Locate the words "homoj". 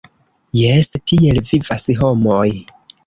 2.01-2.47